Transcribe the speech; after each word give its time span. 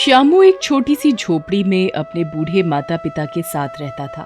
श्यामू 0.00 0.42
एक 0.42 0.58
छोटी 0.62 0.94
सी 0.94 1.12
झोपड़ी 1.12 1.64
में 1.64 1.90
अपने 1.90 2.24
बूढ़े 2.24 2.62
माता 2.62 2.96
पिता 2.96 3.24
के 3.24 3.42
साथ 3.42 3.68
रहता 3.80 4.06
था। 4.06 4.24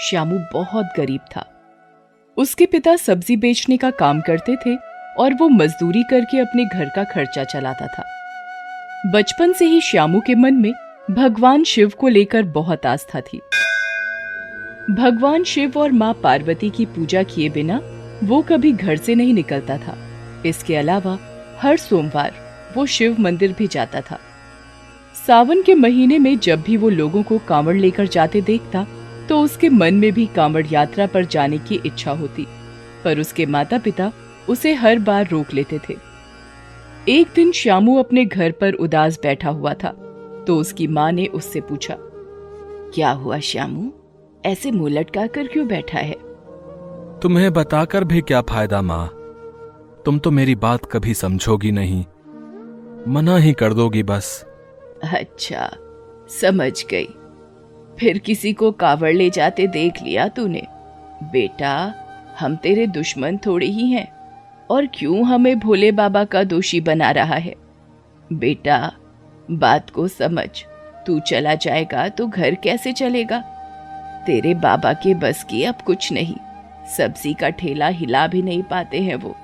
श्यामू 0.00 0.38
बहुत 0.52 0.86
गरीब 0.96 1.20
था। 1.36 1.44
उसके 2.36 2.66
पिता 2.66 2.96
सब्ज़ी 2.96 3.36
बेचने 3.36 3.76
का 3.76 3.90
काम 3.90 4.20
करते 4.20 4.56
थे 4.56 4.76
और 5.18 5.34
वो 5.34 5.48
मजदूरी 5.48 6.02
करके 6.02 6.38
अपने 6.38 6.64
घर 6.64 6.88
का 6.88 7.04
खर्चा 7.04 7.44
चलाता 7.44 7.86
था। 7.86 8.04
बचपन 9.10 9.52
से 9.52 9.64
ही 9.64 9.80
श्यामू 9.80 10.20
के 10.20 10.34
मन 10.34 10.54
में 10.54 10.72
भगवान 11.10 11.64
शिव 11.64 11.92
को 11.98 12.08
लेकर 12.08 12.42
बहुत 12.42 12.86
आस्था 12.86 13.20
थी। 13.20 13.40
भगवान 14.90 15.44
शिव 15.44 15.72
और 15.76 15.92
माँ 15.92 16.12
पार्वती 16.14 16.70
की 16.70 16.86
पूजा 16.86 17.22
किए 17.22 17.48
बिना 17.48 17.80
वो 18.24 18.42
कभी 18.42 18.72
घर 18.72 18.96
से 18.96 19.14
नहीं 19.14 19.34
निकलता 19.34 19.78
था। 19.78 19.96
इसके 20.46 20.76
अलावा 20.76 21.18
हर 21.60 21.76
सोमवार 21.76 22.32
वो 22.76 22.86
शिव 22.86 23.16
मंदिर 23.20 23.52
भी 23.52 23.66
जाता 23.66 24.00
था। 24.00 24.18
सावन 25.14 25.62
के 25.62 25.74
महीने 25.74 26.18
में 26.18 26.38
जब 26.38 26.62
भी 26.62 26.76
वो 26.76 26.88
लोगों 26.88 27.22
को 27.22 27.38
कांवड़ 27.38 27.76
लेकर 27.76 28.06
जाते 28.06 28.40
देखता 28.40 28.86
तो 29.28 29.40
उसके 29.40 29.68
मन 29.68 29.94
में 29.94 30.12
भी 30.12 30.26
कांवड़ 30.26 30.66
यात्रा 30.66 31.06
पर 31.06 31.24
जाने 31.24 31.58
की 31.58 31.80
इच्छा 31.86 32.12
होती, 32.12 32.46
पर 33.04 33.20
उसके 33.20 33.46
माता 33.46 33.78
पिता 33.78 34.12
उसे 34.48 34.74
हर 34.74 34.98
बार 34.98 35.28
रोक 35.28 35.54
लेते 35.54 35.78
थे। 35.88 35.96
एक 37.08 37.28
दिन 37.34 37.52
श्यामू 37.52 37.96
अपने 37.98 38.24
घर 38.24 38.52
पर 38.52 38.72
उदास 38.74 39.18
बैठा 39.22 39.50
हुआ 39.50 39.74
था 39.74 39.90
तो 40.46 40.56
उसकी 40.56 40.86
माँ 40.88 41.10
ने 41.12 41.26
उससे 41.26 41.60
पूछा, 41.60 41.96
क्या 42.94 43.10
हुआ 43.10 43.38
श्यामू? 43.40 43.92
ऐसे 44.46 44.70
मुँह 44.70 44.90
लटका 44.90 45.26
कर 45.26 45.46
क्यों 45.46 45.66
बैठा 45.68 45.98
है? 45.98 46.16
तुम्हें 47.22 47.52
बताकर 47.52 48.04
भी 48.04 48.20
क्या 48.20 48.40
फ़ायदा 48.42 48.82
माँ? 48.82 49.06
तुम 50.04 50.18
तो 50.18 50.30
मेरी 50.30 50.54
बात 50.56 50.84
कभी 50.92 51.14
समझोगी 51.14 51.72
नहीं। 51.72 52.04
मना 53.08 53.36
ही 53.36 53.52
कर 53.52 53.72
दोगी 53.72 54.02
बस। 54.02 54.44
अच्छा 55.04 55.70
समझ 56.40 56.84
गई। 56.90 57.08
फिर 57.98 58.18
किसी 58.18 58.52
को 58.52 58.70
कावड़ 58.72 59.12
ले 59.12 59.30
जाते 59.30 59.66
देख 59.66 60.02
लिया 60.02 60.28
तूने। 60.28 60.66
बेटा, 61.22 61.94
हम 62.40 62.56
तेरे 62.56 62.86
दुश्मन 62.86 63.36
थोड़े 63.36 63.66
ही 63.66 63.86
हैं, 63.90 64.08
और 64.70 64.86
क्यों 64.86 65.24
हमें 65.24 65.58
भोले 65.58 65.92
बाबा 65.92 66.24
का 66.24 66.44
दोषी 66.44 66.80
बना 66.80 67.10
रहा 67.10 67.34
है? 67.34 67.54
बेटा, 68.32 68.92
बात 69.50 69.90
को 69.90 70.08
समझ। 70.08 70.48
तू 71.06 71.20
चला 71.20 71.54
जाएगा 71.54 72.08
तो 72.08 72.26
घर 72.26 72.54
कैसे 72.54 72.92
चलेगा? 72.92 73.40
तेरे 74.26 74.54
बाबा 74.54 74.92
के 74.92 75.14
बस 75.14 75.44
की 75.44 75.64
अब 75.64 75.74
कुछ 75.86 76.12
नहीं। 76.12 76.36
सब्ज़ी 76.96 77.34
का 77.34 77.48
ठेला 77.48 77.88
हिला 77.88 78.26
भी 78.26 78.42
नहीं 78.42 78.62
पाते 78.62 79.00
हैं 79.00 79.14
वो। 79.14 79.34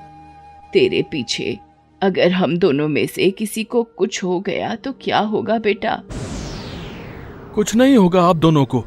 तेरे 0.73 1.03
पीछे 1.03 1.59
अगर 2.03 2.33
हम 2.33 2.57
दोनों 2.57 2.89
में 2.89 3.07
से 3.07 3.31
किसी 3.31 3.65
को 3.65 3.83
कुछ 3.83 4.25
हो 4.25 4.41
गया 4.41 4.75
तो 4.75 4.93
क्या 4.93 5.19
होगा 5.19 5.59
बेटा? 5.59 6.03
कुछ 7.55 7.75
नहीं 7.75 7.97
होगा 7.97 8.23
आप 8.23 8.37
दोनों 8.37 8.65
को। 8.65 8.85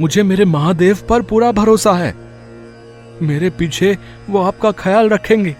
मुझे 0.00 0.22
मेरे 0.22 0.44
महादेव 0.44 0.98
पर 1.08 1.22
पूरा 1.22 1.52
भरोसा 1.52 1.92
है। 1.92 2.14
मेरे 3.22 3.50
पीछे 3.50 3.98
वो 4.30 4.38
आपका 4.42 4.70
ख्याल 4.72 5.08
रखेंगे। 5.08 5.56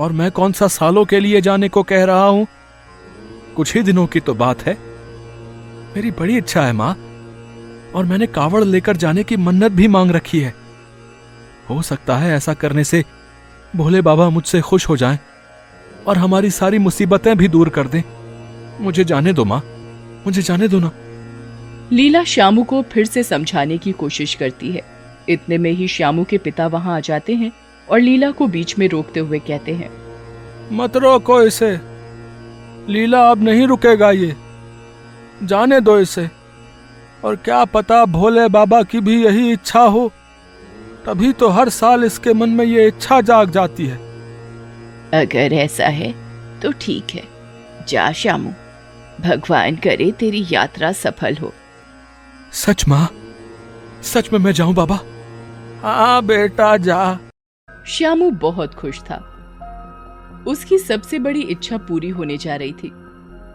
और 0.00 0.12
मैं 0.12 0.30
कौन 0.30 0.52
सा 0.52 0.66
सालों 0.66 1.04
के 1.04 1.20
लिए 1.20 1.40
जाने 1.40 1.68
को 1.68 1.82
कह 1.82 2.04
रहा 2.04 2.26
हूँ? 2.26 2.46
कुछ 3.56 3.74
ही 3.76 3.82
दिनों 3.82 4.06
की 4.06 4.20
तो 4.20 4.34
बात 4.34 4.62
है। 4.62 4.78
मेरी 5.96 6.10
बड़ी 6.10 6.36
इच्छा 6.36 6.62
है 6.62 6.72
माँ। 6.72 6.92
और 7.94 8.04
मैंने 8.04 8.26
कावड़ 8.26 8.64
लेकर 8.64 8.96
जाने 8.96 9.24
की 9.24 9.36
मन्नत 9.36 9.72
भी 9.72 9.88
मांग 9.88 10.10
रखी 10.10 10.40
है। 10.40 10.54
हो 11.70 11.82
सकता 11.82 12.16
है 12.16 12.36
ऐसा 12.36 12.54
करने 12.54 12.84
से 12.84 13.04
भोले 13.76 14.00
बाबा 14.00 14.30
मुझसे 14.30 14.60
खुश 14.60 14.88
हो 14.88 14.96
जाएँ 14.96 15.18
और 16.06 16.18
हमारी 16.18 16.50
सारी 16.50 16.78
मुसीबतें 16.78 17.36
भी 17.36 17.48
दूर 17.48 17.68
कर 17.68 17.86
दें। 17.86 18.02
मुझे 18.80 19.04
जाने 19.04 19.32
दो 19.32 19.44
माँ 19.44 19.62
मुझे 20.26 20.42
जाने 20.42 20.68
दो 20.68 20.80
ना। 20.80 20.90
लीला 21.92 22.24
श्यामू 22.24 22.64
को 22.64 22.82
फिर 22.82 23.06
से 23.06 23.22
समझाने 23.22 23.78
की 23.78 23.92
कोशिश 23.92 24.34
करती 24.34 24.72
है। 24.72 24.82
इतने 25.28 25.58
में 25.58 25.70
ही 25.70 25.88
श्यामू 25.88 26.24
के 26.24 26.38
पिता 26.38 26.66
वहाँ 26.66 26.96
आ 26.96 27.00
जाते 27.00 27.34
हैं 27.34 27.52
और 27.90 28.00
लीला 28.00 28.30
को 28.30 28.46
बीच 28.46 28.78
में 28.78 28.88
रोकते 28.88 29.20
हुए 29.20 29.38
कहते 29.38 29.72
हैं। 29.74 29.90
मत 30.72 30.96
रोको 30.96 31.42
इसे। 31.42 31.80
लीला 32.88 33.30
अब 33.30 33.42
नहीं 33.42 33.66
रुकेगा 33.66 34.10
ये। 34.10 34.36
जाने 35.42 35.80
दो 35.80 35.98
इसे। 35.98 36.30
और 37.24 37.36
क्या 37.36 37.64
पता 37.64 38.04
भोले 38.04 38.48
बाबा 38.48 38.82
की 38.82 39.00
भी 39.00 39.24
यही 39.24 39.52
इच्छा 39.52 39.80
हो। 39.80 40.12
तभी 41.06 41.32
तो 41.32 41.48
हर 41.48 41.68
साल 41.68 42.04
इसके 42.04 42.32
मन 42.32 42.50
में 42.50 42.64
ये 42.64 42.86
इच्छा 42.88 43.20
जाग 43.20 43.50
जाती 43.50 43.86
है। 43.86 43.96
अगर 45.14 45.52
ऐसा 45.54 45.86
है 45.86 46.12
तो 46.60 46.70
ठीक 46.80 47.10
है। 47.10 47.22
जा 47.88 48.10
श्यामू 48.12 48.50
भगवान 49.20 49.76
करे 49.76 50.10
तेरी 50.12 50.44
यात्रा 50.50 50.92
सफल 50.92 51.36
हो। 51.36 51.52
सच 52.52 52.88
माँ 52.88 53.08
सच 54.02 54.32
में 54.32 54.38
मैं 54.38 54.52
जाऊँ 54.52 54.74
बाबा? 54.74 54.98
हाँ 55.82 56.22
बेटा 56.22 56.76
जा। 56.76 57.18
श्यामू 57.86 58.30
बहुत 58.30 58.74
खुश 58.74 59.00
था। 59.00 59.16
उसकी 60.48 60.78
सबसे 60.78 61.18
बड़ी 61.18 61.40
इच्छा 61.42 61.76
पूरी 61.78 62.08
होने 62.08 62.36
जा 62.36 62.56
रही 62.56 62.72
थी। 62.72 62.92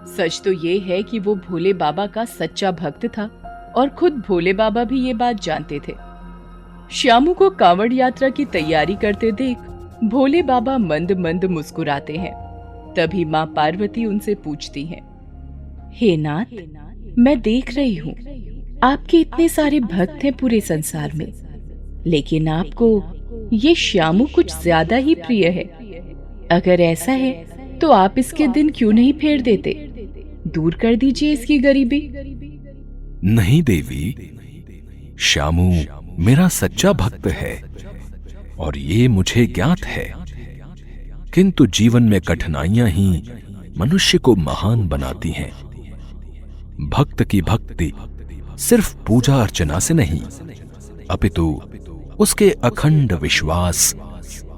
सच 0.08 0.42
तो 0.46 0.52
ये 0.52 0.78
है 0.80 1.02
कि 1.04 1.20
वो 1.20 1.36
भोले 1.38 1.74
बाबा 1.74 2.06
का 2.08 2.26
सच्चा 2.26 2.72
भक्त 2.72 3.06
था 3.08 3.30
और 3.76 3.90
खुद 3.90 4.24
भोले 4.28 4.54
बाबा 4.54 4.84
भी 4.84 5.02
ये 5.02 5.14
बात 5.14 5.42
जानते 5.42 5.80
थे। 5.88 5.96
श्यामू 6.92 7.34
को 7.34 7.50
कांवड़ 7.52 7.92
यात्रा 7.94 8.30
की 8.30 8.46
तैयारी 8.48 8.96
करते 8.96 9.32
देख 9.34 9.58
भोले 10.04 10.42
बाबा 10.44 10.78
मंद 10.80 11.12
मंद 11.20 11.46
मुस्कुराते 11.48 12.16
हैं। 12.16 12.34
तभी 12.96 13.26
माँ 13.26 13.46
पार्वती 13.56 14.06
उनसे 14.06 14.36
पूछती 14.38 14.84
हैं, 14.86 15.02
हे 15.94 16.16
नाथ, 16.18 16.56
मैं 17.18 17.40
देख 17.42 17.74
रही 17.76 17.96
हूँ, 17.96 18.14
आपके 18.84 19.20
इतने 19.20 19.48
सारे 19.50 19.80
भक्त 19.82 20.24
हैं 20.24 20.34
पूरे 20.34 20.60
संसार 20.62 21.12
में, 21.16 21.32
लेकिन 22.08 22.48
आपको 22.50 22.90
ये 23.54 23.76
श्यामू 23.78 24.28
कुछ 24.36 24.58
ज़्यादा 24.58 24.96
ही 24.98 25.16
प्रिय 25.18 25.48
है। 25.50 25.64
अगर 26.52 26.82
ऐसा 26.82 27.12
है 27.14 27.32
तो 27.80 27.92
आप 27.92 28.18
इसके 28.20 28.48
दिन 28.50 28.70
क्यों 28.70 28.92
नहीं 28.94 29.14
फेर 29.16 29.42
देते? 29.42 29.74
दूर 30.48 30.76
कर 30.76 30.96
दीजिए 30.96 31.32
इसकी 31.34 31.58
गरीबी। 31.60 32.02
नहीं 33.26 33.62
देवी, 33.64 34.30
श्यामू 35.22 35.72
मेरा 36.20 36.48
सच्चा 36.48 36.92
भक्त 36.94 37.28
है 37.28 37.64
और 38.60 38.78
ये 38.78 39.08
मुझे 39.08 39.46
ज्ञात 39.46 39.84
है। 39.86 40.14
किंतु 41.34 41.66
जीवन 41.68 42.04
में 42.04 42.20
कठिनाइयाँ 42.22 42.90
ही 42.90 43.24
मनुष्य 43.78 44.18
को 44.18 44.36
महान 44.36 44.88
बनाती 44.88 45.30
हैं। 45.30 45.52
भक्त 46.90 47.24
की 47.24 47.42
भक्ति 47.42 47.92
सिर्फ़ 48.58 48.96
पूजा 49.08 49.36
अर्चना 49.36 49.80
से 49.80 49.94
नहीं, 49.94 50.22
अपितु 51.10 51.62
उसके 52.20 52.50
अखंड 52.64 53.14
विश्वास 53.14 53.96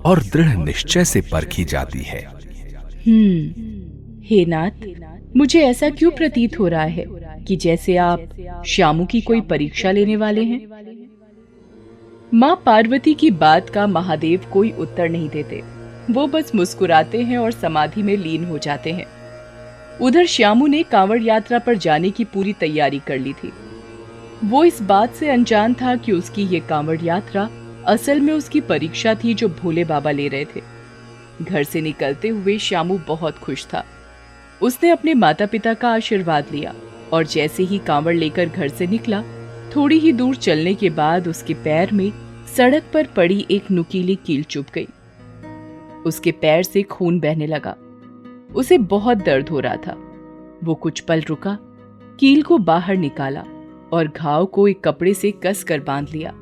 और 0.05 0.23
दृढ़ 0.23 0.57
निश्चय 0.57 1.05
से 1.05 1.22
परखी 1.22 1.63
जाती 1.63 1.99
है। 1.99 2.25
हम्म 3.07 3.69
हे 4.23 4.45
नाथ, 4.45 4.85
मुझे 5.38 5.59
ऐसा 5.59 5.89
क्यों 5.89 6.11
प्रतीत 6.11 6.59
हो 6.59 6.67
रहा 6.67 6.83
है 6.83 7.05
कि 7.47 7.55
जैसे 7.55 7.97
आप 7.97 8.29
श्यामू 8.66 9.05
की 9.05 9.22
कोई 9.22 9.41
परीक्षा 9.41 9.91
लेने 9.91 10.16
वाले 10.16 10.43
हैं? 10.43 10.59
माँ 12.34 12.56
पार्वती 12.66 13.14
की 13.14 13.30
बात 13.31 13.69
का 13.69 13.86
महादेव 13.88 14.42
कोई 14.53 14.69
उत्तर 14.72 15.09
नहीं 15.09 15.30
देते। 15.30 15.62
वो 16.12 16.25
बस 16.28 16.52
मुस्कुराते 16.56 17.22
हैं 17.22 17.38
और 17.38 17.52
समाधि 17.52 18.03
में 18.03 18.16
लीन 18.18 18.46
हो 18.46 18.58
जाते 18.58 18.92
हैं। 18.92 19.06
उधर 20.02 20.25
श्यामू 20.25 20.68
ने 20.68 20.84
कांवड़ 20.84 21.22
यात्रा 21.22 21.59
पर 21.59 21.75
जाने 21.75 22.12
की 22.12 22.24
पूरी 22.24 22.53
तैयारी 22.53 23.00
कर 23.00 23.20
ली 23.20 23.34
थी। 23.34 23.52
वो 24.44 24.64
इस 24.64 24.81
बात 24.81 25.16
से 25.16 25.30
अनजान 25.30 25.74
था 25.74 25.96
कि 25.96 26.12
उसकी 26.12 26.44
ये 26.44 26.59
कांवड़ 26.59 27.00
यात्रा 27.03 27.50
असल 27.88 28.20
में 28.20 28.34
उसकी 28.34 28.62
परीक्षा 28.62 29.14
थी 29.16 29.34
जो 29.34 29.50
भोले 29.50 29.84
बाबा 29.84 30.12
ले 30.12 30.28
रहे 30.28 30.46
थे। 30.46 30.62
घर 31.41 31.64
से 31.64 31.81
निकलते 31.81 32.28
हुए 32.28 32.58
श्यामू 32.58 33.00
बहुत 33.08 33.38
खुश 33.38 33.66
था। 33.66 33.84
उसने 34.62 34.90
अपने 34.90 35.14
माता 35.14 35.46
पिता 35.46 35.73
का 35.73 35.90
आशीर्वाद 35.90 36.46
लिया 36.52 36.73
और 37.14 37.26
जैसे 37.26 37.64
ही 37.64 37.78
कांवड़ 37.78 38.16
लेकर 38.16 38.46
घर 38.46 38.67
से 38.67 38.88
निकला, 38.88 39.23
थोड़ी 39.76 39.97
ही 40.00 40.11
दूर 40.11 40.35
चलने 40.35 40.73
के 40.76 40.90
बाद 40.90 41.28
उसके 41.28 41.53
पैर 41.53 41.91
में 41.91 42.11
सड़क 42.58 42.84
पर 42.94 43.08
पड़ी 43.08 43.46
एक 43.52 43.72
नुकीली 43.72 44.16
कील 44.16 44.44
चुप 44.44 44.66
गई। 44.76 44.88
उसके 46.06 46.32
पैर 46.32 46.64
से 46.64 46.84
खून 46.84 47.20
बहने 47.20 47.48
लगा। 47.48 47.76
उसे 48.56 48.78
बहुत 48.78 49.18
दर्द 49.18 49.50
हो 49.50 49.59
रहा 49.59 49.76
था। 49.76 49.98
वो 50.64 50.76
कुछ 50.76 51.00
पल 51.00 51.22
रुका, 51.22 51.58
कील 52.20 52.42
को 52.42 52.58
बाहर 52.58 52.96
निकाला 52.96 53.44
और 53.94 54.08
घाव 54.08 54.46
को 54.46 54.68
एक 54.68 54.84
कपड़े 54.86 55.14
से 55.14 55.32
कस 55.32 55.64
कर 55.64 55.80
बाँध 55.80 56.09
लिया। 56.09 56.34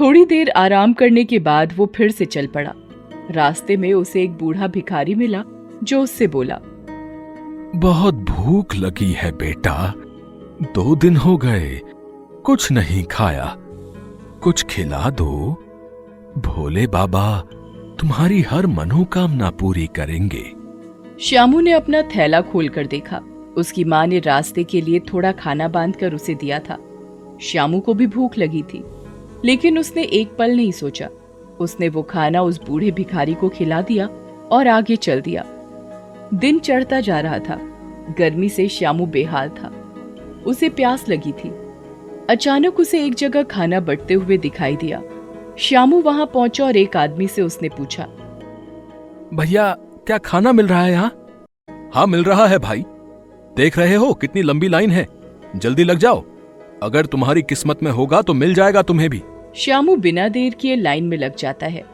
थोड़ी 0.00 0.24
देर 0.24 0.50
आराम 0.50 0.92
करने 0.92 1.24
के 1.24 1.38
बाद 1.38 1.72
वो 1.76 1.92
फिर 1.96 2.10
से 2.10 2.24
चल 2.24 2.46
पड़ा। 2.46 2.74
रास्ते 3.30 3.76
में 3.76 3.92
उसे 3.92 4.22
एक 4.22 4.32
बूढ़ा 4.32 4.66
भिखारी 4.66 5.14
मिला, 5.14 5.44
जो 5.82 6.00
उससे 6.00 6.26
बोला, 6.26 6.60
बहुत 7.74 8.14
भूख 8.14 8.74
लगी 8.74 9.12
है 9.12 9.32
बेटा। 9.32 9.92
दो 10.62 10.96
दिन 10.96 11.16
हो 11.16 11.36
गए, 11.36 11.80
कुछ 12.44 12.72
नहीं 12.72 13.04
खाया। 13.04 13.56
कुछ 14.42 14.64
खिला 14.64 15.10
दो। 15.10 15.56
भोले 16.38 16.86
बाबा, 16.86 17.40
तुम्हारी 18.00 18.40
हर 18.40 18.66
मनोकामना 18.66 19.50
पूरी 19.50 19.86
करेंगे। 19.86 20.52
श्यामू 21.20 21.60
ने 21.60 21.72
अपना 21.72 22.02
थैला 22.02 22.40
खोलकर 22.40 22.86
देखा। 22.86 23.20
उसकी 23.56 23.84
माँ 23.84 24.06
ने 24.06 24.18
रास्ते 24.18 24.64
के 24.64 24.80
लिए 24.80 25.00
थोड़ा 25.00 25.32
खाना 25.32 25.68
बांधकर 25.68 26.14
उसे 26.14 26.34
दिया 26.34 26.58
था। 26.58 26.78
श्यामू 27.42 27.80
को 27.80 27.94
भी 27.94 28.06
भूख 28.06 28.38
लगी 28.38 28.62
थी। 28.62 28.84
लेकिन 29.44 29.78
उसने 29.78 30.02
एक 30.02 30.36
पल 30.36 30.56
नहीं 30.56 30.72
सोचा। 30.72 31.08
उसने 31.60 31.88
वो 31.88 32.02
खाना 32.02 32.42
उस 32.42 32.60
बूढ़े 32.62 32.90
भिखारी 32.90 33.34
को 33.34 33.48
खिला 33.48 33.82
दिया 33.82 34.08
और 34.50 34.68
आगे 34.68 34.96
चल 34.96 35.20
दिया। 35.20 35.44
दिन 36.34 36.58
चढ़ता 36.58 37.00
जा 37.00 37.20
रहा 37.20 37.38
था। 37.38 37.60
गर्मी 38.18 38.48
से 38.48 38.68
श्यामू 38.68 39.06
बेहाल 39.06 39.48
था। 39.48 39.94
उसे 40.46 40.68
प्यास 40.68 41.08
लगी 41.08 41.32
थी। 41.32 41.67
अचानक 42.28 42.80
उसे 42.80 43.04
एक 43.04 43.14
जगह 43.14 43.42
खाना 43.42 43.78
बटते 43.80 44.14
हुए 44.14 44.36
दिखाई 44.38 44.76
दिया। 44.76 45.00
श्यामू 45.58 46.00
वहाँ 46.02 46.26
पहुँचा 46.26 46.64
और 46.64 46.76
एक 46.76 46.96
आदमी 46.96 47.26
से 47.26 47.42
उसने 47.42 47.68
पूछा 47.68 48.04
भैया 49.34 49.70
क्या 50.06 50.18
खाना 50.18 50.52
मिल 50.52 50.66
रहा 50.66 50.82
है 50.82 50.90
यहाँ? 50.92 51.12
हाँ 51.94 52.06
मिल 52.06 52.24
रहा 52.24 52.46
है 52.46 52.58
भाई। 52.58 52.84
देख 53.56 53.78
रहे 53.78 53.94
हो 53.94 54.12
कितनी 54.14 54.42
लंबी 54.42 54.68
लाइन 54.68 54.90
है। 54.90 55.06
जल्दी 55.56 55.84
लग 55.84 55.98
जाओ। 55.98 56.22
अगर 56.82 57.06
तुम्हारी 57.06 57.42
किस्मत 57.42 57.82
में 57.82 57.90
होगा 57.90 58.20
तो 58.22 58.34
मिल 58.34 58.52
जाएगा 58.54 58.82
तुम्हें 58.82 59.08
भी। 59.10 59.22
श्यामू 59.56 59.94
बिना 59.98 60.28
देर 60.28 60.54
किए 60.54 60.76
लाइन 60.76 61.04
में 61.04 61.16
लग 61.16 61.36
जाता 61.36 61.66
है। 61.66 61.84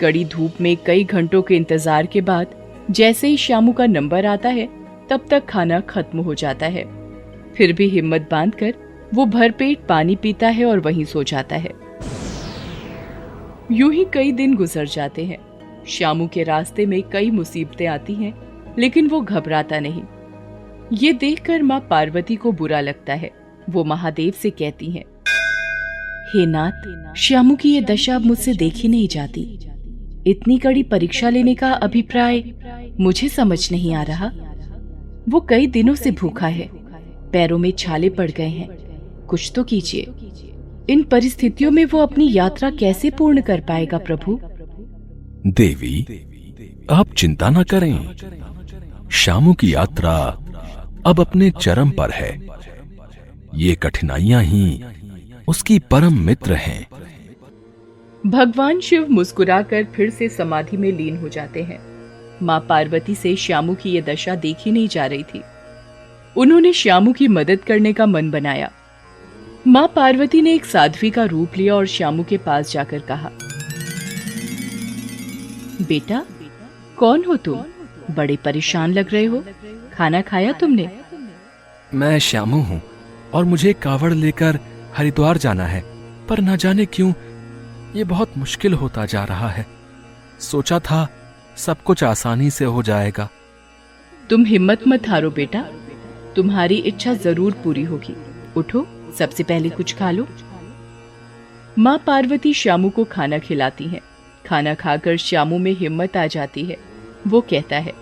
कड़ी 0.00 0.24
धूप 0.26 0.60
में 0.60 0.76
कई 0.86 1.04
घंटों 1.04 1.42
के 1.42 1.56
इंतज़ार 1.56 2.06
के 2.06 2.20
बाद 2.20 2.54
जैसे 2.90 3.28
ही 3.28 3.36
श्यामू 3.36 3.72
का 3.72 3.86
नंबर 3.86 4.26
आता 4.26 4.48
है 4.48 4.68
तब 5.10 5.26
तक 5.30 5.46
खाना 5.48 5.80
खत्म 5.80 6.20
हो 6.20 6.34
जाता 6.34 6.66
है। 6.68 6.84
फिर 7.54 7.72
भी 7.72 7.88
हिम्मत 7.88 8.28
बांधकर 8.30 8.74
वो 9.14 9.24
भरपेट 9.26 9.86
पानी 9.88 10.16
पीता 10.16 10.48
है 10.48 10.64
और 10.64 10.80
वहीं 10.80 11.04
सो 11.04 11.22
जाता 11.22 11.56
है। 11.56 11.70
यूँ 13.72 13.92
ही 13.92 14.04
कई 14.14 14.32
दिन 14.32 14.54
गुजर 14.54 14.86
जाते 14.86 15.24
हैं। 15.24 15.38
श्यामू 15.88 16.26
के 16.28 16.42
रास्ते 16.42 16.86
में 16.86 17.02
कई 17.02 17.30
मुसीबतें 17.30 17.86
आती 17.86 18.14
हैं, 18.14 18.34
लेकिन 18.78 19.08
वो 19.08 19.20
घबराता 19.20 19.80
नहीं। 19.80 20.02
ये 20.98 21.12
देखकर 21.12 21.62
माँ 21.62 21.80
पार्वती 21.90 22.36
को 22.36 22.52
बुरा 22.52 22.80
लगता 22.80 23.14
है। 23.14 23.30
वो 23.70 23.84
महादेव 23.84 24.32
से 24.32 24.50
कहती 24.50 24.90
हैं, 24.90 25.04
हे 26.34 26.44
नाथ, 26.46 27.14
श्यामू 27.16 27.56
की 27.56 27.72
ये 27.74 27.80
दशा 27.82 28.14
अब 28.14 28.24
मुझसे 28.26 28.54
देखी 28.54 28.88
नहीं 28.88 29.08
जाती। 29.08 29.42
इतनी 30.26 30.58
कड़ी 30.58 30.82
परीक्षा 30.82 31.28
लेने 31.28 31.54
का 31.54 31.72
अभिप्राय 31.72 32.42
मुझे 33.00 33.28
समझ 33.28 33.70
नहीं 33.72 33.94
आ 33.94 34.02
रहा। 34.02 34.30
वो 35.28 35.40
कई 35.40 35.66
दिनों 35.66 35.94
से 35.94 36.10
भूखा 36.10 36.46
है। 36.46 36.68
पैरों 37.32 37.58
में 37.58 37.70
छाले 37.70 38.08
पड़ 38.10 38.30
गए 38.30 38.48
हैं। 38.48 38.68
कुछ 39.32 39.52
तो 39.56 39.64
कीजिए। 39.64 40.06
इन 40.90 41.02
परिस्थितियों 41.02 41.70
में 41.70 41.84
वो 41.84 41.98
अपनी 41.98 42.32
यात्रा 42.32 42.70
कैसे 42.70 43.10
पूर्ण 43.10 43.40
कर 43.40 43.60
पाएगा 43.60 43.98
प्रभु? 43.98 44.40
देवी 45.46 46.06
आप 46.90 47.14
चिंता 47.14 47.50
न 47.50 47.62
करें। 47.62 47.98
शामू 49.10 49.52
की 49.52 49.74
यात्रा 49.74 50.16
अब 51.06 51.20
अपने 51.20 51.50
चरम 51.50 51.90
पर 51.90 52.10
है। 52.10 52.30
ये 53.54 53.74
कठिनाइयाँ 53.74 54.42
ही 54.42 54.82
उसकी 55.48 55.78
परम 55.78 56.18
मित्र 56.18 56.54
हैं। 56.54 56.86
भगवान 58.26 58.80
शिव 58.80 59.08
मुस्कुराकर 59.10 59.84
फिर 59.84 60.10
से 60.10 60.28
समाधि 60.28 60.76
में 60.76 60.92
लीन 60.92 61.16
हो 61.16 61.28
जाते 61.28 61.62
हैं। 61.62 61.80
माँ 62.42 62.60
पार्वती 62.68 63.14
से 63.14 63.36
श्यामू 63.36 63.74
की 63.74 63.90
यह 63.90 64.02
दशा 64.02 64.34
देखी 64.34 64.70
नहीं 64.70 64.88
जा 64.88 65.06
रही 65.06 65.22
थी। 65.22 65.42
उन्होंने 66.36 66.72
श्यामू 66.72 67.12
की 67.12 67.28
मदद 67.28 67.58
करने 67.60 67.92
का 67.92 68.06
मन 68.06 68.30
बनाया। 68.30 68.70
माँ 69.66 69.86
पार्वती 69.96 70.40
ने 70.42 70.54
एक 70.54 70.64
साध्वी 70.64 71.10
का 71.10 71.24
रूप 71.24 71.56
लिया 71.56 71.74
और 71.74 71.86
श्यामू 71.86 72.22
के 72.24 72.36
पास 72.38 72.70
जाकर 72.72 72.98
कहा 73.00 73.30
बेटा 75.82 76.24
कौन 76.96 77.24
हो 77.24 77.36
तुम? 77.36 77.62
बड़े 78.10 78.36
परेशान 78.36 78.92
लग 78.92 79.12
रहे 79.12 79.24
हो। 79.24 79.42
खाना 79.94 80.20
खाया 80.20 80.52
तुमने? 80.52 80.88
मैं 81.94 82.18
श्यामू 82.18 82.60
हूँ 82.60 82.80
और 83.34 83.44
मुझे 83.44 83.72
कावड़ 83.72 84.12
लेकर 84.12 84.58
हरिद्वार 84.96 85.38
जाना 85.38 85.66
है 85.66 85.82
पर 86.28 86.40
न 86.40 86.56
जाने 86.56 86.86
क्यों 86.86 87.12
ये 87.96 88.04
बहुत 88.04 88.36
मुश्किल 88.38 88.74
होता 88.74 89.04
जा 89.06 89.24
रहा 89.24 89.48
है। 89.48 89.66
सोचा 90.40 90.78
था 90.78 91.06
सब 91.56 91.82
कुछ 91.82 92.04
आसानी 92.04 92.50
से 92.50 92.64
हो 92.64 92.82
जाएगा। 92.82 93.28
तुम 94.30 94.44
हिम्मत 94.44 94.88
मत 94.88 95.08
हारो 95.08 95.30
बेटा 95.30 95.62
तुम्हारी 96.36 96.76
इच्छा 96.76 97.14
ज़रूर 97.14 97.52
पूरी 97.64 97.82
होगी। 97.82 98.16
उठो। 98.56 98.86
सबसे 99.18 99.42
पहले 99.42 99.70
कुछ 99.70 99.94
खा 99.96 100.10
लो। 100.10 100.26
माँ 101.78 101.98
पार्वती 102.06 102.52
श्यामू 102.54 102.90
को 102.90 103.04
खाना 103.04 103.38
खिलाती 103.38 103.84
हैं। 103.84 104.00
खाना 104.46 104.74
खाकर 104.74 105.16
श्यामू 105.16 105.58
में 105.58 105.72
हिम्मत 105.72 106.16
आ 106.16 106.26
जाती 106.26 106.64
है। 106.64 106.76
वो 107.26 107.40
कहता 107.40 107.76
है 107.76 107.92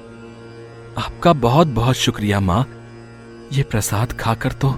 आपका 0.99 1.33
बहुत 1.33 1.67
बहुत 1.69 1.97
शुक्रिया 1.97 2.41
माँ। 2.41 2.65
ये 3.53 3.63
प्रसाद 3.63 4.13
खाकर 4.13 4.53
तो 4.53 4.75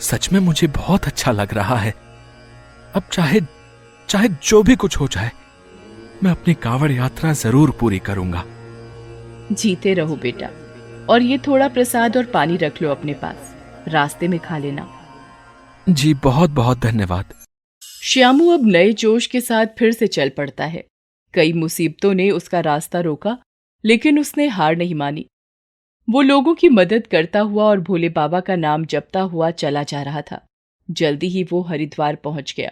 सच 0.00 0.28
में 0.32 0.40
मुझे 0.40 0.66
बहुत 0.66 1.06
अच्छा 1.06 1.32
लग 1.32 1.54
रहा 1.54 1.76
है। 1.76 1.94
अब 2.94 3.02
चाहे 3.12 3.40
चाहे 4.08 4.28
जो 4.42 4.62
भी 4.62 4.76
कुछ 4.76 4.96
हो 4.96 5.08
जाए 5.08 5.30
मैं 6.24 6.30
अपनी 6.30 6.54
कांवड़ 6.54 6.90
यात्रा 6.92 7.32
ज़रूर 7.32 7.70
पूरी 7.70 7.98
करूँगा। 7.98 8.44
जीते 9.52 9.94
रहो 9.94 10.16
बेटा। 10.16 10.48
और 11.08 11.22
ये 11.22 11.38
थोड़ा 11.38 11.68
प्रसाद 11.68 12.16
और 12.16 12.24
पानी 12.24 12.56
रख 12.56 12.82
लो 12.82 12.90
अपने 12.90 13.12
पास। 13.14 13.54
रास्ते 13.88 14.28
में 14.28 14.38
खा 14.40 14.58
लेना। 14.58 14.88
जी 15.90 16.14
बहुत 16.14 16.50
बहुत 16.50 16.78
धन्यवाद। 16.78 17.24
श्यामू 18.02 18.50
अब 18.50 18.66
नए 18.66 18.92
जोश 18.92 19.26
के 19.26 19.40
साथ 19.40 19.66
फिर 19.78 19.92
से 19.92 20.06
चल 20.06 20.28
पड़ता 20.28 20.64
है। 20.64 20.84
कई 21.34 21.52
मुसीबतों 21.52 22.14
ने 22.14 22.30
उसका 22.30 22.60
रास्ता 22.60 23.00
रोका, 23.00 23.38
लेकिन 23.84 24.18
उसने 24.18 24.46
हार 24.46 24.76
नहीं 24.76 24.94
मानी। 24.94 25.26
वो 26.10 26.22
लोगों 26.22 26.54
की 26.54 26.68
मदद 26.68 27.06
करता 27.06 27.40
हुआ 27.40 27.64
और 27.64 27.80
भोले 27.80 28.08
बाबा 28.08 28.40
का 28.40 28.56
नाम 28.56 28.84
जपता 28.84 29.20
हुआ 29.20 29.50
चला 29.50 29.82
जा 29.82 30.02
रहा 30.02 30.22
था। 30.22 30.46
जल्दी 30.90 31.28
ही 31.28 31.44
वो 31.44 31.62
हरिद्वार 31.62 32.14
पहुँच 32.14 32.54
गया। 32.56 32.70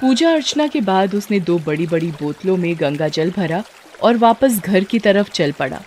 पूजा 0.00 0.32
अर्चना 0.32 0.66
के 0.66 0.80
बाद 0.80 1.14
उसने 1.14 1.40
दो 1.40 1.58
बड़ी 1.58 1.86
बड़ी 1.86 2.10
बोतलों 2.10 2.56
में 2.56 2.76
गंगा 2.80 3.08
जल 3.08 3.30
भरा 3.30 3.64
और 4.02 4.16
वापस 4.16 4.60
घर 4.60 4.84
की 4.84 4.98
तरफ़ 4.98 5.30
चल 5.30 5.52
पड़ा। 5.52 5.82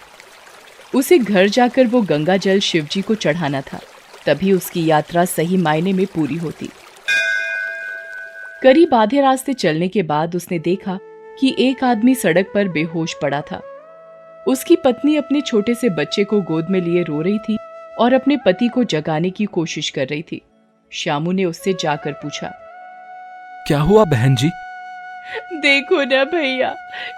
उसे 0.96 1.20
घर 1.20 1.48
जाकर 1.48 1.88
वो 1.88 2.02
गंगा 2.02 2.38
जल 2.38 2.60
शिवजी 2.60 3.02
को 3.02 3.16
चढ़ाना 3.16 3.62
था। 3.62 3.80
तभी 4.28 4.52
उसकी 4.54 4.86
यात्रा 4.86 5.26
सही 5.26 5.58
मायने 5.58 5.94
में 5.94 6.06
पूरी 6.06 6.36
होती। 6.36 6.70
करीब 8.64 8.94
आधे 8.94 9.22
रास्ते 9.22 9.54
चलने 9.54 9.88
के 9.88 10.04
बाद 10.04 10.36
उसने 10.36 10.60
देखा 10.60 11.00
कि 11.40 11.56
एक 11.60 11.84
आदमी 11.84 12.16
सड़क 12.16 12.52
पर 12.54 12.68
बेहोश 12.68 13.14
पड़ा 13.22 13.42
था। 13.42 13.62
उसकी 14.48 14.76
पत्नी 14.76 15.16
अपने 15.16 15.42
छोटे 15.42 15.76
से 15.76 15.90
बच्चे 15.90 16.24
को 16.24 16.42
गोद 16.42 16.70
में 16.70 16.82
लिए 16.82 17.04
रो 17.04 17.22
रही 17.22 17.40
थी 17.40 17.58
और 18.00 18.14
अपने 18.14 18.38
पति 18.38 18.68
को 18.68 18.84
जगाने 18.84 19.30
की 19.30 19.46
कोशिश 19.46 19.90
कर 19.90 20.08
रही 20.08 20.22
थी। 20.22 20.42
श्यामू 20.92 21.32
ने 21.32 21.46
उससे 21.46 21.74
जाकर 21.74 22.12
पूछा 22.14 22.48
क्या 23.68 23.80
हुआ 23.80 24.06
बहन 24.06 24.36
जी? 24.36 24.50
देखो 25.62 26.04
ना 26.04 26.24
भैया 26.24 26.76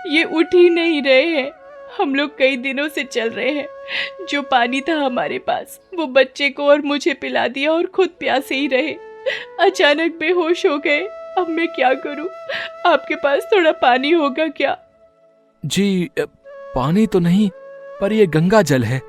ये 0.08 0.24
उठ 0.24 0.56
ही 0.56 0.70
नहीं 0.70 1.02
रहे 1.02 1.26
हैं। 1.26 1.52
हम 1.98 2.16
लोग 2.16 2.38
कई 2.38 2.56
दिनों 2.58 2.88
से 2.88 3.04
चल 3.04 3.30
रहे 3.30 3.52
हैं। 3.52 3.68
जो 4.30 4.42
पानी 4.42 4.82
था 4.82 4.96
हमारे 4.96 5.40
पास 5.40 5.80
वो 5.94 6.06
बच्चे 6.08 6.50
को 6.50 6.64
और 6.64 6.82
मुझे 6.82 7.14
पिला 7.14 7.48
दिया 7.48 7.72
और 7.72 7.86
खुद 7.86 8.10
प्यासे 8.20 8.56
ही 8.56 8.68
रहे। 8.68 8.94
अचानक 9.60 10.16
बेहोश 10.16 10.66
हो 10.66 10.78
गए। 10.78 11.02
अब 11.38 11.48
मैं 11.50 11.68
क्या 11.68 11.94
करूँ? 11.94 12.28
आपके 12.86 13.16
पास 13.16 13.48
थोड़ा 13.54 13.72
पानी 13.72 14.12
होगा 14.12 14.48
क्या? 14.48 14.78
जी 15.66 16.10
पानी 16.76 17.08
तो 17.08 17.20
नहीं 17.20 17.50
पर 18.02 18.14
ये 18.14 18.26
गंगा 18.28 18.62
जल 18.62 18.84
है। 18.84 19.02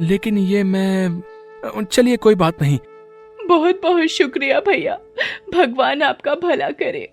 लेकिन 0.00 0.38
ये 0.38 0.62
मैं 0.62 1.84
चलिए 1.84 2.16
कोई 2.16 2.34
बात 2.34 2.62
नहीं। 2.62 2.78
बहुत 3.46 3.80
बहुत 3.82 4.06
शुक्रिया 4.06 4.60
भैया। 4.60 4.98
भगवान 5.54 6.02
आपका 6.02 6.34
भला 6.34 6.70
करे। 6.70 7.08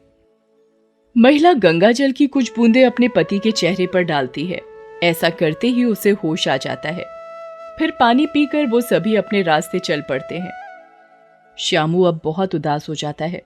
महिला 1.17 1.53
गंगा 1.53 1.91
जल 1.91 2.12
की 2.12 2.27
कुछ 2.27 2.55
बूंदे 2.55 2.83
अपने 2.83 3.07
पति 3.07 3.39
के 3.39 3.51
चेहरे 3.51 3.88
पर 3.88 4.01
डालती 4.01 4.45
है। 4.45 4.62
ऐसा 5.04 5.30
करते 5.30 5.68
ही 5.68 5.86
उसे 5.86 6.12
होश 6.24 6.48
आ 6.48 6.58
जाता 6.58 6.90
है। 6.90 7.06
फिर 7.80 7.92
पानी 8.00 8.25
पीकर 8.25 8.66
वो 8.66 8.82
सभी 8.82 9.16
अपने 9.16 9.42
रास्ते 9.42 9.80
चल 9.80 10.02
पड़ते 10.02 10.38
हैं। 10.38 10.52
श्यामू 11.58 12.04
अब 12.04 12.20
बहुत 12.24 12.56
उदास 12.56 12.90
हो 12.90 12.96
जाता 12.96 13.25
है। 13.25 13.42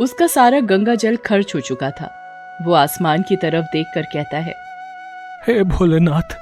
उसका 0.00 0.26
सारा 0.26 0.60
गंगा 0.60 0.94
जल 0.94 1.16
खर्च 1.16 1.54
हो 1.54 1.60
चुका 1.60 1.90
था। 1.90 2.18
वो 2.62 2.72
आसमान 2.72 3.22
की 3.22 3.36
तरफ़ 3.36 3.64
देखकर 3.64 4.02
कहता 4.02 4.38
है, 4.38 4.54
हे 5.46 5.62
भोलेनाथ, 5.62 6.36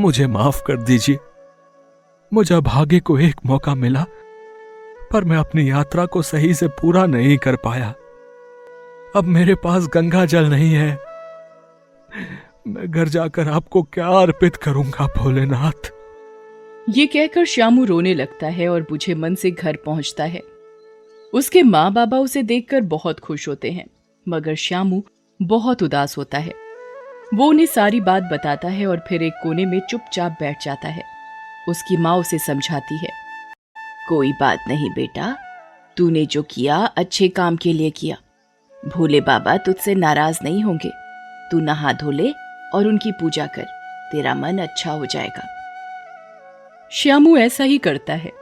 मुझे 0.00 0.26
माफ़ 0.26 0.62
कर 0.66 0.76
दीजिए। 0.76 1.18
मुझे 2.32 2.60
भाग्य 2.60 3.00
को 3.00 3.18
एक 3.18 3.40
मौका 3.46 3.74
मिला, 3.74 4.04
पर 5.12 5.24
मैं 5.24 5.36
अपनी 5.36 5.70
यात्रा 5.70 6.06
को 6.06 6.22
सही 6.22 6.54
से 6.54 6.68
पूरा 6.68 7.06
नहीं 7.06 7.38
कर 7.38 7.56
पाया। 7.56 7.94
अब 9.16 9.24
मेरे 9.24 9.54
पास 9.54 9.86
गंगा 9.94 10.24
जल 10.24 10.44
नहीं 10.44 10.74
है। 10.74 10.98
मैं 12.66 12.90
घर 12.90 13.08
जाकर 13.08 13.48
आपको 13.48 13.82
क्या 13.82 14.06
अर्पित 14.08 14.56
करूँगा, 14.56 15.06
भोलेनाथ? 15.16 15.90
ये 16.88 17.06
कहकर 17.06 17.44
श्यामू 17.44 17.84
रोने 17.84 18.14
लगता 18.14 18.46
है 18.46 18.68
और 18.68 18.82
बुझे 18.82 19.14
मन 19.14 19.34
से 19.34 19.50
घर 19.50 19.76
पहुँचता 19.76 20.24
है। 20.24 20.40
उसके 21.32 21.62
माँ 21.62 21.92
बाबा 21.92 22.18
उसे 22.18 22.42
देखकर 22.42 22.80
बहुत 22.80 23.20
खुश 23.20 23.48
होते 23.48 23.70
हैं, 23.70 23.84
मगर 24.26 24.54
श्यामू 24.54 25.02
बहुत 25.40 25.82
उदास 25.82 26.16
होता 26.18 26.38
है। 26.38 26.52
वो 27.34 27.46
उन्हें 27.46 27.66
सारी 27.66 28.00
बात 28.00 28.22
बताता 28.22 28.68
है 28.68 28.86
और 28.86 29.04
फिर 29.08 29.22
एक 29.22 29.32
कोने 29.42 29.66
में 29.66 29.80
चुपचाप 29.80 30.36
बैठ 30.40 30.64
जाता 30.64 30.88
है। 30.88 31.04
उसकी 31.68 31.96
माँ 31.96 32.16
उसे 32.16 32.38
समझाती 32.38 32.98
है, 32.98 33.10
कोई 34.08 34.32
बात 34.32 34.64
नहीं 34.68 34.90
बेटा, 34.90 35.36
तूने 35.96 36.24
जो 36.26 36.42
किया, 36.42 36.76
अच्छे 36.76 37.28
काम 37.28 37.56
के 37.56 37.72
लिए 37.72 37.90
किया। 37.90 38.16
भोले 38.72 39.20
बाबा 39.20 39.56
तुझसे 39.56 39.94
नाराज़ 39.94 40.38
नहीं 40.44 40.62
होंगे। 40.62 40.90
तू 41.50 41.60
नहा 41.60 41.92
धो 41.92 42.10
ले 42.10 42.32
और 42.74 42.86
उनकी 42.86 43.12
पूजा 43.12 43.46
कर। 43.46 43.66
तेरा 44.12 44.34
मन 44.34 44.58
अच्छा 44.58 44.92
हो 44.92 45.06
जाएगा। 45.06 45.48
श्यामू 46.92 47.36
ऐसा 47.36 47.64
ही 47.64 47.78
करता 47.78 48.14
है। 48.14 48.32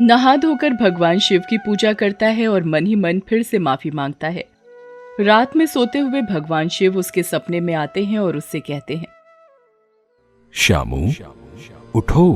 नहा 0.00 0.36
धोकर 0.36 0.70
भगवान 0.70 1.18
शिव 1.18 1.42
की 1.50 1.58
पूजा 1.58 1.92
करता 1.92 2.26
है 2.26 2.48
और 2.48 2.64
मन 2.64 2.86
ही 2.86 2.94
मन 2.94 3.20
फिर 3.28 3.42
से 3.42 3.58
माफ़ी 3.58 3.90
माँगता 3.90 4.28
है। 4.28 4.44
रात 5.20 5.56
में 5.56 5.66
सोते 5.66 5.98
हुए 5.98 6.22
भगवान 6.22 6.68
शिव 6.68 6.96
उसके 6.98 7.22
सपने 7.22 7.60
में 7.60 7.74
आते 7.74 8.04
हैं 8.04 8.18
और 8.18 8.36
उससे 8.36 8.60
कहते 8.60 8.96
हैं 8.96 9.06
श्यामू 10.54 11.12
उठो। 11.94 12.26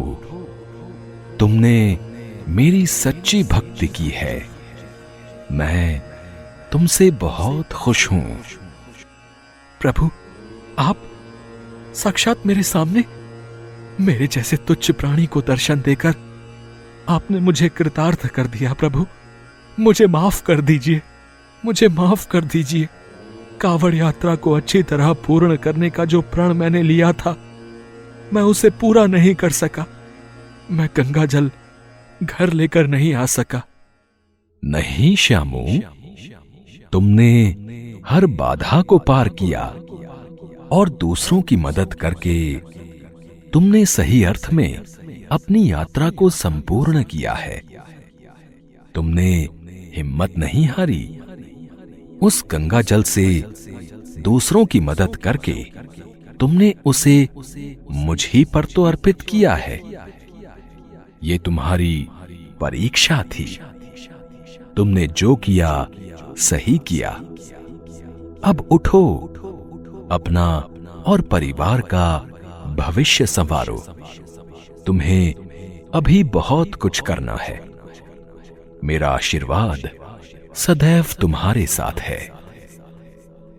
तुमने 1.40 1.98
मेरी 2.48 2.86
सच्ची 2.86 3.42
भक्ति 3.44 3.86
की 3.86 4.08
है। 4.08 4.46
मैं 5.52 6.00
तुमसे 6.72 7.10
बहुत 7.10 7.72
खुश 7.72 8.10
हूँ। 8.12 8.40
प्रभु 9.80 10.10
आप 10.78 11.02
साक्षात 11.94 12.46
मेरे 12.46 12.62
सामने, 12.62 13.04
मेरे 14.00 14.26
जैसे 14.26 14.56
तुच्छ 14.56 14.90
प्राणी 14.90 15.26
को 15.26 15.40
दर्शन 15.40 15.80
देकर 15.80 16.14
आपने 17.08 17.40
मुझे 17.40 17.68
कृतार्थ 17.68 18.26
कर 18.26 18.46
दिया, 18.46 18.72
प्रभु। 18.72 19.06
मुझे 19.80 20.06
माफ़ 20.06 20.42
कर 20.42 20.60
दीजिए, 20.60 21.02
मुझे 21.64 21.88
माफ़ 21.88 22.28
कर 22.28 22.44
दीजिए। 22.44 22.88
कावड़ 23.60 23.94
यात्रा 23.94 24.34
को 24.34 24.52
अच्छी 24.52 24.82
तरह 24.82 25.12
पूर्ण 25.12 25.56
करने 25.56 25.90
का 25.90 26.04
जो 26.04 26.20
प्रण 26.22 26.54
मैंने 26.54 26.82
लिया 26.82 27.12
था, 27.12 27.36
मैं 28.32 28.42
उसे 28.42 28.70
पूरा 28.70 29.06
नहीं 29.06 29.34
कर 29.34 29.50
सका। 29.50 29.86
मैं 30.70 30.88
गंगा 30.96 31.26
जल 31.26 31.50
घर 32.22 32.52
लेकर 32.52 32.86
नहीं 32.86 33.14
आ 33.14 33.26
सका। 33.26 33.62
नहीं, 34.64 35.16
श्यामू। 35.16 35.80
तुमने 36.92 37.56
हर 38.08 38.26
बाधा 38.26 38.82
को 38.82 38.98
पार 38.98 39.28
किया। 39.28 39.74
और 40.72 40.90
दूसरों 40.90 41.42
की 41.42 41.56
मदद 41.56 41.94
करके 41.94 42.54
तुमने 43.52 43.86
सही 43.86 44.24
अर्थ 44.24 44.48
में 44.52 44.78
अपनी 45.32 45.72
यात्रा 45.72 46.10
को 46.10 46.30
संपूर्ण 46.30 47.02
किया 47.02 47.32
है। 47.32 47.62
तुमने 48.94 49.48
हिम्मत 49.96 50.38
नहीं 50.38 50.66
हारी। 50.66 51.20
उस 52.22 52.44
गंगा 52.50 52.82
जल 52.82 53.02
से 53.02 53.44
दूसरों 54.18 54.66
की 54.66 54.80
मदद 54.80 55.16
करके 55.16 55.64
तुमने 56.40 56.74
उसे 56.84 57.28
मुझ 57.90 58.28
ही 58.28 58.44
पर 58.44 58.64
तो 58.64 58.82
अर्पित 58.82 59.20
किया 59.20 59.54
है। 59.54 59.82
ये 61.22 61.38
तुम्हारी 61.38 62.08
परीक्षा 62.60 63.22
थी। 63.22 63.60
तुमने 64.76 65.06
जो 65.06 65.36
किया, 65.36 65.88
सही 66.38 66.78
किया। 66.78 67.10
अब 68.44 68.68
उठो। 68.70 69.32
अपना 70.10 70.68
और 71.06 71.20
परिवार 71.20 71.80
का 71.80 72.18
भविष्य 72.78 73.26
संवारो। 73.26 73.76
तुम्हें 74.86 75.34
अभी 75.94 76.24
बहुत 76.24 76.74
कुछ 76.74 77.00
करना 77.00 77.34
है। 77.34 77.60
मेरा 78.84 79.08
आशीर्वाद 79.08 79.90
सदैव 80.54 81.06
तुम्हारे 81.20 81.66
साथ 81.66 82.00
है। 82.00 82.30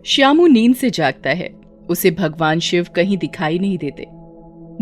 श्यामू 0.06 0.46
नींद 0.46 0.74
से 0.74 0.90
जागता 0.90 1.30
है। 1.30 1.60
उसे 1.90 2.10
भगवान 2.10 2.60
शिव 2.60 2.86
कहीं 2.96 3.18
दिखाई 3.18 3.58
नहीं 3.58 3.78
देते। 3.78 4.02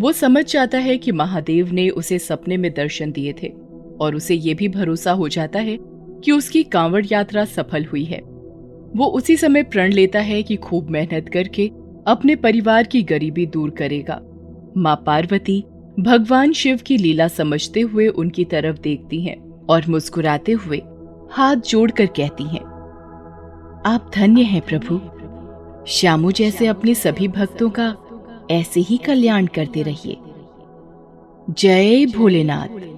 वो 0.03 0.13
समझ 0.13 0.53
जाता 0.53 0.79
है 0.79 0.99
कि 0.99 1.13
महादेव 1.13 1.73
ने 1.73 1.89
उसे 1.89 2.19
सपने 2.19 2.57
में 2.57 2.75
दर्शन 2.75 3.13
दिए 3.13 3.35
थे, 3.43 3.53
और 4.01 4.15
उसे 4.15 4.35
ये 4.35 4.55
भी 4.55 4.69
भरोसा 4.69 5.13
हो 5.13 5.29
जाता 5.29 5.59
है 5.59 5.79
कि 6.25 6.33
उसकी 6.33 6.63
कांवड़ 6.63 7.07
यात्रा 7.13 7.45
सफल 7.45 7.85
हुई 7.85 8.05
है। 8.05 8.36
वो 8.97 9.07
उसी 9.07 9.37
समय 9.37 9.63
प्रण 9.63 9.93
लेता 9.93 10.21
है 10.21 10.43
कि 10.43 10.57
खूब 10.57 10.91
मेहनत 10.91 11.29
करके 11.29 11.67
अपने 12.07 12.37
परिवार 12.37 12.87
की 12.87 13.03
गरीबी 13.03 13.47
दूर 13.47 13.71
करेगा। 13.71 14.21
माँ 14.77 14.97
पार्वती 15.07 15.65
भगवान 16.01 16.53
शिव 16.53 16.81
की 16.87 16.97
लीला 16.97 17.29
समझते 17.29 17.81
हुए 17.81 18.07
उनकी 18.09 18.45
तरफ़ 18.45 18.81
देखती 18.81 19.21
हैं 19.21 19.37
और 19.67 19.85
मुस्कुराते 19.89 20.53
हुए 20.53 20.83
हाथ 21.31 21.57
जोड़कर 21.57 22.07
कहती 22.07 22.45
हैं, 22.45 22.65
आप 23.87 24.11
धन्य 24.15 24.43
हैं 24.43 24.61
प्रभु। 24.63 25.01
श्यामू 25.89 26.31
जैसे 26.33 26.67
अपने 26.67 26.95
सभी 26.95 27.29
भक्तों 27.29 27.71
का 27.71 27.95
ऐसे 28.51 28.81
ही 28.81 28.97
कल्याण 28.97 29.47
करते 29.47 29.83
रहिए। 29.83 30.17
जय 31.51 32.07
भोलेनाथ। 32.07 32.96